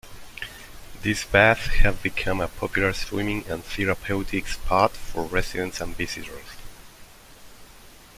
[1.03, 6.47] These baths have become a popular swimming and therapeutic spot for residents and visitors.